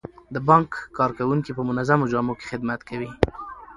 د 0.33 0.35
بانک 0.49 0.71
کارکوونکي 0.97 1.51
په 1.57 1.61
منظمو 1.69 2.09
جامو 2.11 2.33
کې 2.39 2.45
خدمت 2.51 2.79
کوي. 2.89 3.11